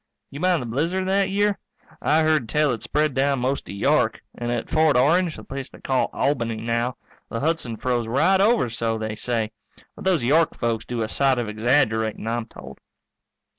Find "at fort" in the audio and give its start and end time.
4.51-4.97